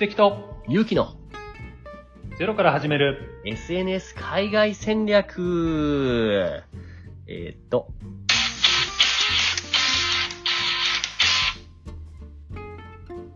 [0.00, 1.16] 石と勇気の
[2.38, 6.62] ゼロから始める SNS 海外戦略。
[7.26, 7.88] えーっと、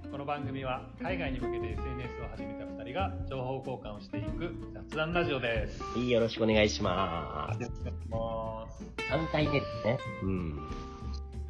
[0.08, 5.82] この番組は海外に向けて SNS を始めた2人が情報交換をしていく雑談ラジオです。
[5.82, 8.79] はいよろしくお願いしまよろしくお願いします。
[8.79, 8.84] す。
[9.10, 9.98] 3回目ですね。
[10.22, 10.60] うん。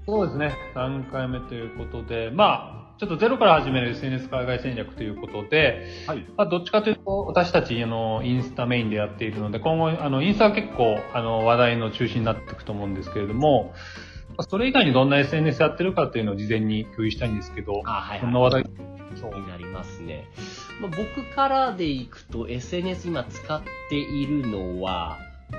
[0.06, 6.24] そうですね、3回目ということで、まあ、ちょっとゼロから始める SNS 海外戦略ということで、はい。
[6.36, 13.72] まあ、どっちかというと、私たち、あの、インスタメインでやっているので、今後、あの、インスタは結構、あの、話題の中心になっていくと思うんですけれども、
[14.36, 18.64] まあそれ以外にどんな SNS やってるかっていうのを事前に共有したいんですけど、あ、はいこんな話題、
[19.16, 20.28] そうになりますね。
[20.80, 25.18] まあ、僕からでいくと SNS 今使っているのは、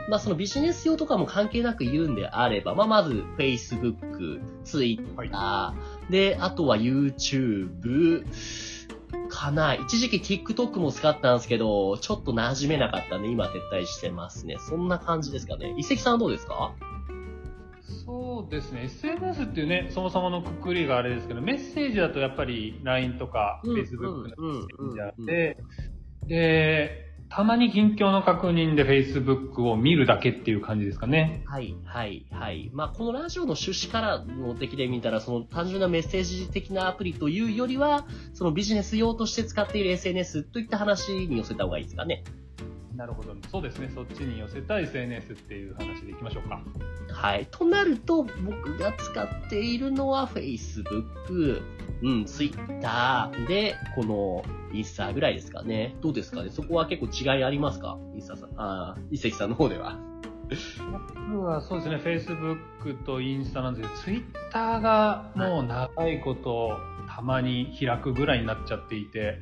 [0.10, 5.74] まあそのビジネス用とかも関係なく言うんであれば、まあまず Facebook、Twitter、
[6.10, 8.26] で、あとは YouTube、
[9.30, 9.76] かな。
[9.76, 14.58] 一時期 TikTok も使ったんですけど、ちょっと馴染めなかったんで今撤退してますね。
[14.60, 15.74] そんな感じですかね。
[15.78, 16.74] 一石さんはどうですか？
[18.06, 25.58] そうですね、SNS っていうね、そもそものくくりがあれですけど、メッセージだとやっぱり LINE とかうん Facebook のメッセージあっうんて、
[26.28, 27.03] で、
[27.36, 31.42] たまに近況の確認で Facebook を見るだけっていう感じですかね。
[31.48, 32.70] はい、はい、はい。
[32.74, 42.24] まあ、このラジオの趣旨からの的で見たら、その単純なメッセージ的なアプリというよりは、そのビジネス用として使っている SNS といった話に寄せた方がいいですかね。
[42.96, 43.34] なるほど。
[43.50, 46.62] そうですね、そっちに寄せた SNS っていう話でいきましょうか。
[47.12, 47.48] はい。
[47.50, 51.64] となると、僕が使っているのは Facebook、
[52.04, 55.96] うん、Twitter で、このインスタぐらいですかね。
[56.02, 56.50] どうですかね？
[56.50, 57.98] そこは結構違いありますか？
[58.14, 59.98] インスタさん、あー、伊関さんの方では。
[61.30, 69.40] 僕はそうですね、Facebook とインスタなんですけど、Twitter がもう長いこと、たまに開くぐらいになっちゃっていて、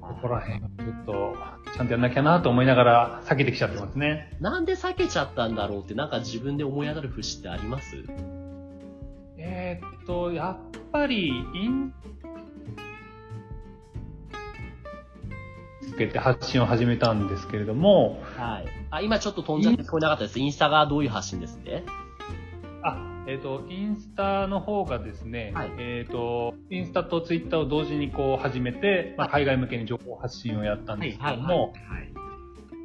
[0.00, 0.66] ここら辺、ちょ
[1.02, 1.36] っと、
[1.76, 4.36] ちゃんとやんなきゃなと思いながら、避けてきちゃってますね。
[4.40, 8.04] なんで避けちゃったんだろうって、なんか自分で思い当たる節ってあります？
[9.42, 10.58] えーっと、やっ
[10.92, 11.94] ぱり、イン、
[15.82, 18.66] つけて発信を始めたんですけれども、はい。
[18.90, 20.38] あ、今ちょっと飛んじゃって聞こえなかったです。
[20.38, 21.82] インスタがどういう発信ですって？
[22.82, 31.72] あ、えーっと、インスタの方がですね、はいえーっと、インスタとツイッターを同時にこう始めて、まあ、海外向けに情報発信をやったんですけども、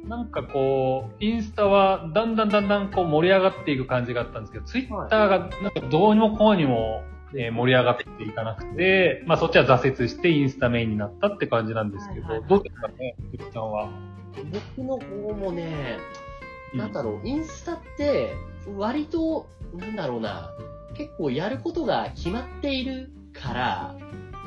[0.06, 7.02] なんかこう、インスタはだんだんだんだんこう盛り上がっていく感じがあったんですけど、ツイッターがなんかどうにもこうにも、
[7.34, 13.90] えー盛り上がっていかなくて、まあそっちは挫折してインスタメインになったって感じなんですけど、はいはいどうですかね、ゆきさんは？
[14.76, 15.98] 僕の方もね、
[16.72, 18.36] なんだろう、インスタって、
[18.76, 20.50] 割と、なんだろうな、
[20.96, 23.96] 結構やることが決まっているから、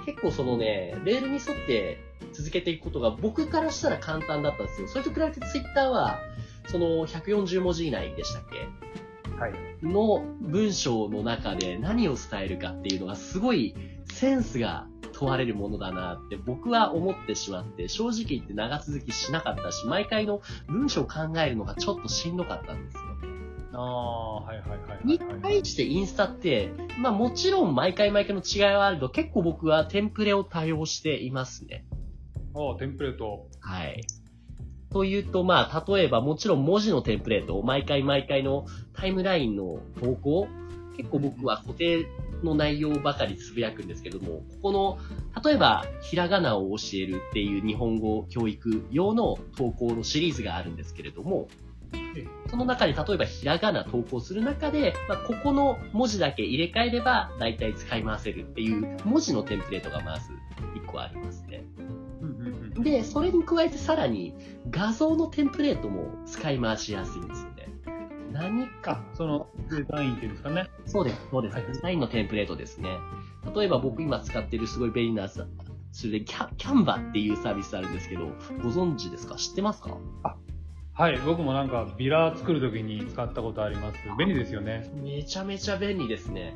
[0.06, 2.00] 結構そのね、レールに沿って
[2.34, 4.88] 続けていくことが僕からしたら簡単だったんですよ。
[4.88, 6.19] それと比べてツイッターは、
[6.68, 9.38] その140文字以内でしたっけ？
[9.40, 9.53] はい。
[9.81, 13.75] の文章の中で何を伝えるかっていうのがすごい
[14.12, 23.09] センスが問われるものだなって僕は思ってしまって正直言って長続きしなかったし毎回の文章を考えるのがちょっとしんどかったんですよね。
[23.74, 25.41] ああ、はいはいはいはい、にはい。
[25.41, 31.86] 対してインスタって、まあもちろん毎回毎回の違いはあるけど結構僕はテンプレを多用していますね。
[32.54, 33.48] ああ、テンプレート。
[33.60, 34.02] はい。
[34.92, 40.48] というと、まあ、例えばもちろん文字のテンプレート、毎回毎回のタイムラインの投稿、
[40.98, 42.08] 結構僕は固定
[42.44, 44.98] の内容ばかりつぶやくんですけども、ここの、
[45.44, 51.48] 例えば、ひらがなを教えるっていう日本語教育用の投稿のシリーズがあるんですけれども
[52.16, 60.31] え、その中に例えばひらがな投稿する中で、まあ、ここの文字だけ入れ替えれば大体使い回せるっていう文字のテンプレートがまず
[60.76, 61.44] 1個あります。
[62.84, 64.34] で、それに加えてさらに
[64.69, 67.69] 画像のテンプレートも使い回しやすいんですよね。
[68.31, 70.69] 何か、あ、そのデザインっていうんですかね。
[70.86, 71.56] そうです、そうです。
[71.56, 72.89] はいデザインのテンプレートですね。
[73.56, 75.45] 例えば僕今使ってるすごい便利なさ、
[75.92, 78.27] それでキャキャンバっていうサービスあるんですけど、
[78.62, 79.36] ご存知ですか？
[79.36, 79.98] 知ってますか？
[80.94, 83.98] はい、僕もなんかビラ作るときに使ったことあります。
[84.18, 84.92] 便利ですよね。
[85.01, 86.54] めちゃめちゃ便利ですね。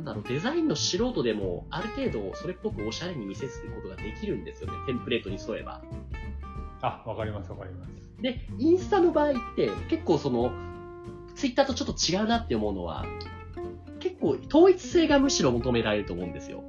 [0.00, 4.78] なんだろう、デザインの素人でも、ある程度それっぽくおしゃれに見せることができるんですよね。
[4.86, 5.82] テンプレートに沿えば。
[6.80, 7.90] あ、わかりますわかります。
[8.22, 10.52] で、インスタの場合って結構その、
[11.34, 13.04] ツイッターとちょっと違うなって思うのは、
[13.98, 16.64] 結構統一性がむしろ求められると思うんですよ。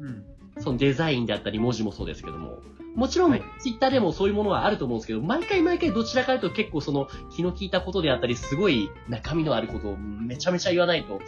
[0.00, 0.24] うん。
[0.58, 2.58] そのデザインであったり文字もそうですけども。
[3.00, 11.18] もちろん、はいツイッターでもそういうものはあると思うんですけど、毎回毎回どちらかというと結構その気の利いたことであったり、すごい中身のあることをめちゃめちゃ言わないと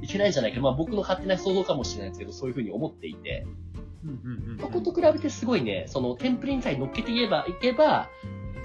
[0.00, 0.60] いけないんじゃないか。
[0.62, 3.46] まあ僕の勝手な想像かもしれないですけど、そういうふうに思っていて。
[4.62, 8.08] ここと比べてすごいね、そのテンプレにさえ乗っけていけば、いけば、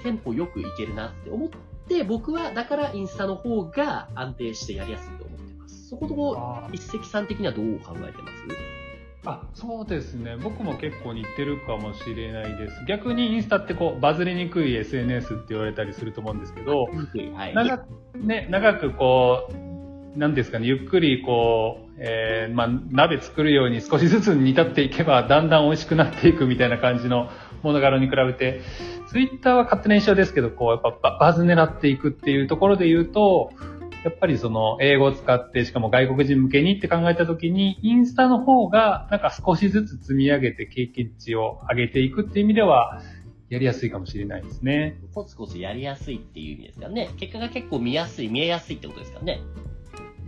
[0.02, 1.50] テンポよくいけるなって思っ
[1.86, 5.88] て、僕はだからインスタの方が安定してやりやすいと思ってます。
[5.90, 8.83] そこと、一石さん的にはどう考えてます？
[9.26, 10.36] あそうですね。
[10.36, 12.84] 僕も結構似てるかもしれないです。
[12.86, 16.84] 逆にインスタってこうバズりにくい SNS って言われたりすると思うんですけど、
[17.34, 17.86] はい、長く
[18.18, 19.48] ね長くこ
[20.14, 27.30] うなんですかねゆっくりこう、えー、まあ、鍋作るように少しずつ煮立っていけばだんだん美味しくなっていくみたいな感じの
[27.62, 28.60] もの柄に比べて
[29.08, 33.52] ツイッターは勝手な印象ですけどこうやっぱバズ狙っていくっていうところで言うと
[34.04, 43.00] やっぱりその英語を使ってしかも外国人向けにって考えたときにインスタの方がなんか少しずつ積み上げて経験値を上げていくっていう意味では
[43.48, 45.00] やりやすいかもしれないですね。
[45.14, 47.10] コツコツやりやすいっていう意味ですかね。
[47.16, 49.40] 結果が結構見やすい、見えやすいってことですかね。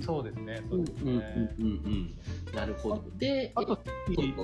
[0.00, 0.62] そうですね。
[0.70, 1.54] そうですね。
[1.58, 2.16] うんうんうん
[2.48, 2.54] うん。
[2.54, 3.04] なるほど。
[3.18, 3.82] で、あと、ど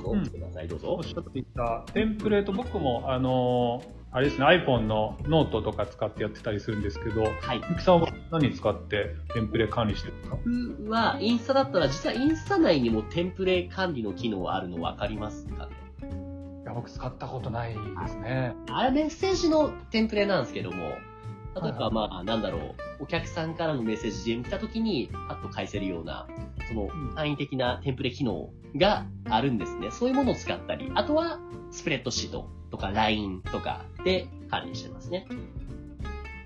[0.01, 0.95] うぞ、うん、どうぞ。
[0.95, 7.63] おっしゃっていたテンプレート、僕も、あのーあれですね、iPhone のノートとか使ってやってたりするんですけど、はい。
[7.71, 10.37] ゆきさんは何使ってテンプレ管理してるんですか？
[10.81, 15.73] 僕は、インスタだったら、実はインスタ内にもテンプレ管理の機能あるの分かりますかね？
[16.63, 17.79] いや、僕使ったことないで
[18.09, 18.55] すね。
[18.71, 20.93] あれメッセージのテンプレなんですけども、
[21.61, 26.27] 例えば、まあ、なんだろう、お客さんからのメッセージ DM 来た時に、パッと返せるような、
[26.69, 29.91] その、簡易的なテンプレ機能があるんですね。
[29.91, 31.39] そういうものを使ったり、あとは、
[31.71, 35.27] スプレッドシートとか LINE とかで管理してますね。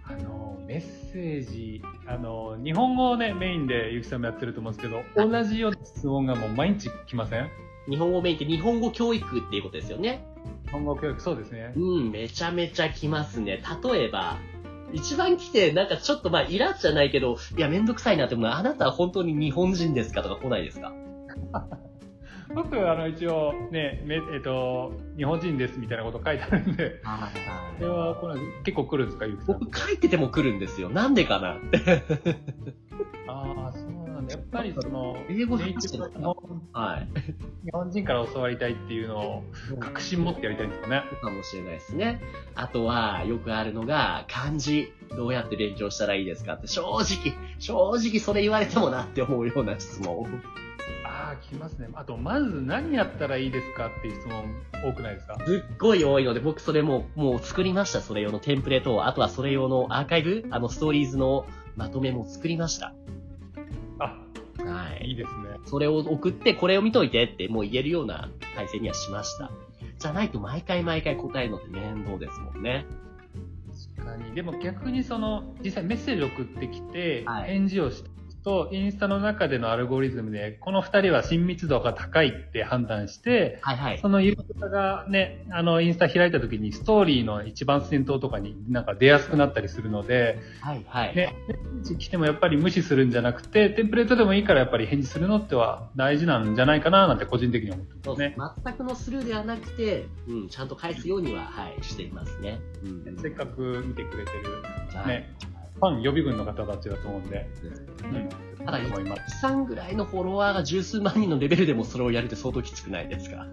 [0.04, 7.48] あの、メッセージ、あの、日本語をね、メインでゆきさんもやってると思うんですけど、同じような質問がもう毎日来ません？
[7.88, 10.26] 日本語メインって日本語教育っていうことですよね。
[10.66, 11.72] 日本語教育、そうですね。
[11.76, 13.62] うん、めちゃめちゃ来ますね。
[13.84, 14.38] 例えば、
[14.92, 20.92] 一番来て、なんかちょっとまあ、イラッじゃないけど、いや、めんどくさいなって思うのは、あなたは本当に日本人ですかとか来ないですか？
[22.54, 27.00] 僕、あの、一応、ね、めえっと、日本人ですみたいなこと書いてあるんで、
[27.78, 28.34] それは、これ
[28.64, 29.26] 結構来るんですか。
[29.46, 30.88] 僕書いてても来るんですよ。
[30.88, 32.02] なんでかなって。
[33.28, 33.90] ああ、そう。
[34.28, 36.34] やっぱりその、英語で日本、
[36.72, 37.08] はい。
[37.64, 39.44] 日本人から教わりたいっていうのを、
[39.80, 41.02] 確信持ってやりたいんですかね。
[41.22, 42.20] かもしれないですね。
[42.54, 50.26] あとは、よくあるのが、漢字、どうやって勉強したらいいですかって、正直、正直それ言われてもなって思うような質問。
[51.04, 51.88] ああ、聞きますね。
[51.94, 54.44] あと、まず何やったらいいですかっていう質問
[54.84, 55.38] 多くないですか？
[55.44, 58.00] すっごい多いので、僕それももう作りました。
[58.00, 59.06] それ用のテンプレートを。
[59.06, 61.46] あとはそれ用のアーカイブ、あのストーリーズの
[61.76, 62.94] まとめも作りました。
[65.02, 65.58] いいですね。
[65.64, 69.50] それを送って、これを見といてってもう言えるような体制にはしました。
[69.98, 72.86] じゃないと毎回毎回答えるのって面倒ですもんね。
[73.96, 74.34] 確かに。
[74.34, 78.10] でも逆にその、実際メッセージ送ってきて、返事をして、
[78.46, 91.16] とインスタの中でのアルゴリズムで、この二人は親密度が高いって判断して、はいはい、そのユーザーがね、あの、インスタ開いた時にストーリーの一番先頭とかになんか出やすくなったりするので、はいはい。
[91.16, 91.34] ね、
[91.98, 98.36] 来てもやっぱり無視するんじゃなくて、テンプレートでもいいからやっぱり返事するのっては大事なんじゃないかななんて個人的に思ってますね。
[98.64, 102.60] 全くのスルーではなくて、うん、ちゃんと返すようには、はい、していますね。
[102.84, 104.62] うん、せっかく見てくれてる、
[105.08, 105.34] ね、
[105.76, 107.48] ファン予備軍の方たちだと思うんで。
[108.04, 108.64] うん。
[108.64, 108.78] ただ、
[109.40, 113.46] さんぐらいのフォロワーが十数万人のレベルでもそれをやるって相当きつくないですか？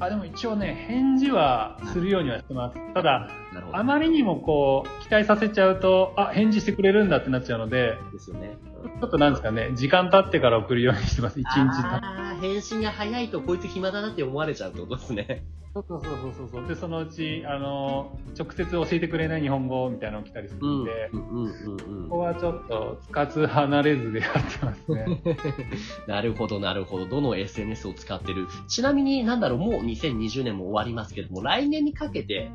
[0.00, 2.94] あでも一応ね、返事はするようにはしてます。
[2.94, 3.28] ただ、
[3.72, 8.56] あまりにもこう、期待させちゃうと、あ、返事してくれるんだってなっちゃうので、ですよね。
[9.00, 11.40] ちょっとなんですかね、時間経ってから送るようにしてます。
[11.40, 11.50] 一日。
[11.58, 15.44] ああ、返信が早いとこいつ暇だなって思われちゃうってことですね。
[15.74, 16.68] そうそうそうそうそう。
[16.68, 25.22] で、そのうち、あの、直接教えてくれない日本語みたいなのが来たりするんで、ここはちょっと、つかず離れずでやってますね。
[26.06, 27.06] なるほど、なるほど。
[27.06, 28.48] どの SNS を使ってる？
[28.68, 32.50] ちなみに、なんだろう、もう2020年も終わりますけども、来年にかけて、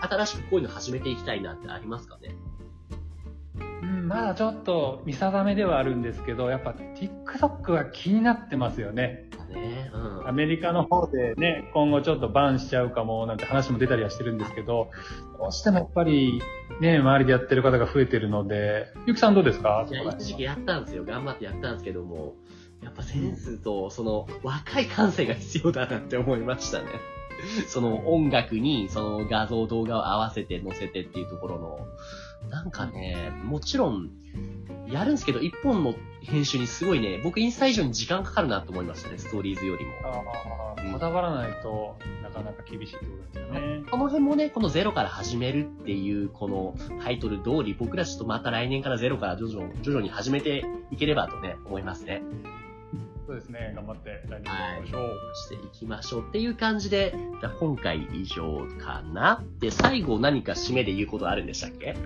[0.00, 2.34] 新しくこういうの始めていきたいなってありますかね？
[2.51, 2.51] う
[4.02, 9.28] ん、まだちょっと見定めではあるんですけど、やっぱ TikTok は気になってますよね。
[9.52, 14.90] ね、うん、アメリカの方でね、今後ちょっとバンしちゃうかもなんて話も出たりはしてるんですけど、
[15.38, 16.40] どうしてもやっぱり
[16.80, 19.86] ね、周りでやってる方が増えてるので、ゆきさんどうですか？
[19.90, 21.04] いや、一時期やったんですよ。
[21.04, 22.34] 頑張ってやったんですけども、
[22.82, 26.86] やっぱセンスと、その、若い感性が必要だなって思いましたね。
[27.68, 31.78] その音楽に、その画像、動画を合わせて載せてっていうところの、
[32.50, 34.10] なんかね、もちろん、
[34.88, 39.92] やるんですけど、一本の編集にすごいね、僕インスタ以上に時間かかるなと思いましたね、ストーリーズよりも。
[40.04, 43.84] ああ、こだわらないとなかなか厳しいってことですよね。
[43.90, 52.22] この辺もね、このゼロから始めるっていう、このタイトル通り、僕らちょっとまた来年からゼロから徐々徐々に始めていければとね、思いますね。
[53.26, 53.72] そそうですね。
[53.74, 55.10] 頑張って来年やりましょう。
[55.34, 61.96] していきましょうっていう感じで、じゃあ今回以上かなで、最後何か締めで言うことあるんでしたっけ？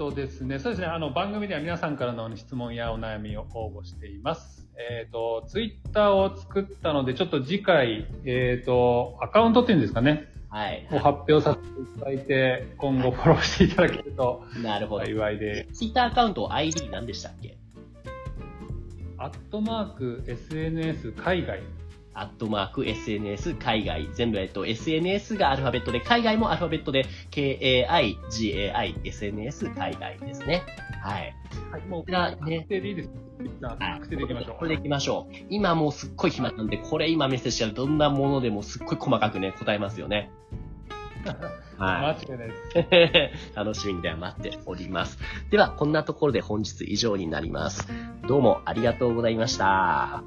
[0.00, 4.66] とですね、そうですね、あの、番組では皆さんからの質問やお悩みを応募しています。
[4.78, 10.88] えーっと、ツイッターを作ったので、ちょっと次回、えーっと、アカウントっていうんですかね、はい。
[10.90, 15.04] を発表させていただいて、今後フォローしていただけるとなるほど。
[15.04, 17.58] 幸いで、ツイッターアカウント ID 何でしたっけ？
[19.18, 21.60] アットマーク SNS 海外。
[22.12, 24.08] アットマーク SNS 海外。
[24.14, 30.62] 全部、えっと、SNS がアルファベットで、海外もアルファベットで、KAIGAI、SNS 海外ですね。
[31.02, 31.34] はい。
[31.70, 33.10] はい、もう、こちらねでいいです。
[33.78, 34.56] 確定でいきましょう。
[34.58, 35.34] これでいきましょう。
[35.48, 40.30] 今もうすっごい暇なんで、これ今メッセージしたらどんなものでもすっごい細かくね、答えますよね。
[41.78, 43.54] は間違いないです。
[43.54, 43.56] い。
[43.56, 45.18] 楽しみにでは待っております。
[45.50, 47.88] では、こんなところで本日以上になります。
[48.26, 50.22] どうもありがとうございました。